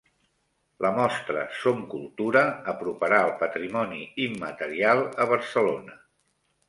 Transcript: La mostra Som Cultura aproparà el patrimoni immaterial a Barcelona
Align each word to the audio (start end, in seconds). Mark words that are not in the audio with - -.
La 0.85 0.89
mostra 0.95 1.43
Som 1.57 1.83
Cultura 1.91 2.43
aproparà 2.73 3.19
el 3.29 3.35
patrimoni 3.45 4.01
immaterial 4.25 5.05
a 5.27 5.29
Barcelona 5.35 6.01